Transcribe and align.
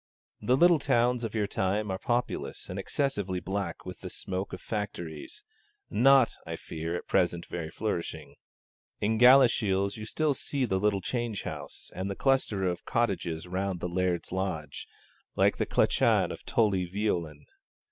The 0.41 0.57
little 0.57 0.79
towns 0.79 1.23
of 1.23 1.35
your 1.35 1.45
time 1.45 1.91
are 1.91 1.99
populous 1.99 2.69
and 2.69 2.79
excessively 2.79 3.39
black 3.39 3.85
with 3.85 3.99
the 3.99 4.09
smoke 4.09 4.51
of 4.51 4.59
factories 4.59 5.43
not, 5.91 6.33
I 6.43 6.55
fear, 6.55 6.95
at 6.95 7.05
present 7.07 7.45
very 7.45 7.69
flourishing. 7.69 8.33
In 8.99 9.19
Galashiels 9.19 9.97
you 9.97 10.07
still 10.07 10.33
see 10.33 10.65
the 10.65 10.79
little 10.79 11.01
change 11.01 11.43
house 11.43 11.91
and 11.95 12.09
the 12.09 12.15
cluster 12.15 12.63
of 12.65 12.83
cottages 12.83 13.45
round 13.45 13.79
the 13.79 13.87
Laird's 13.87 14.31
lodge, 14.31 14.87
like 15.35 15.57
the 15.57 15.67
clachan 15.67 16.31
of 16.31 16.45
Tully 16.45 16.87
Veolan. 16.87 17.45